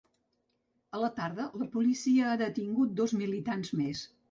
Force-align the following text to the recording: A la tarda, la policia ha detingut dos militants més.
A 0.97 1.01
la 1.03 1.09
tarda, 1.19 1.45
la 1.63 1.67
policia 1.77 2.33
ha 2.33 2.41
detingut 2.45 2.99
dos 3.03 3.17
militants 3.23 3.75
més. 3.85 4.05